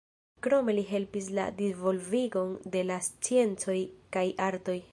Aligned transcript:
Krome 0.45 0.73
li 0.77 0.83
helpis 0.91 1.27
la 1.39 1.43
disvolvigon 1.59 2.55
de 2.77 2.83
la 2.91 2.97
sciencoj 3.09 3.77
kaj 4.17 4.27
artoj. 4.51 4.81